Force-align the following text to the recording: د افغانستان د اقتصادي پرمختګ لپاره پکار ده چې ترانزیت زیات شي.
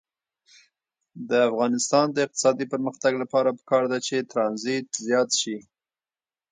د 1.29 1.31
افغانستان 1.49 2.05
د 2.11 2.17
اقتصادي 2.25 2.65
پرمختګ 2.73 3.13
لپاره 3.23 3.55
پکار 3.59 3.83
ده 3.91 3.97
چې 4.07 4.15
ترانزیت 4.31 4.85
زیات 5.07 5.29
شي. 5.41 5.57